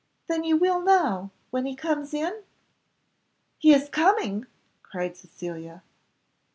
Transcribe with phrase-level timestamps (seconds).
[0.27, 2.41] "Then you will now when he comes in?"
[3.59, 4.47] "He is coming!"
[4.81, 5.83] cried Cecilia.